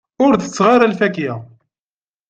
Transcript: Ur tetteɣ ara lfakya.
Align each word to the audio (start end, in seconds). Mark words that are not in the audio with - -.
Ur 0.25 0.33
tetteɣ 0.35 0.67
ara 0.75 0.91
lfakya. 0.91 1.33